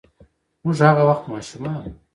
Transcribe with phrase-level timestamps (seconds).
[0.63, 1.91] موږ هغه وخت ماشومان وو.